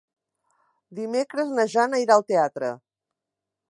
[1.01, 2.77] Dimecres na Jana irà al teatre.